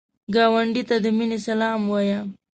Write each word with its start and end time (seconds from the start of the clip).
ګاونډي 0.33 0.83
ته 0.89 0.95
د 1.03 1.05
مینې 1.17 1.37
سلام 1.47 1.79
وایه 1.91 2.19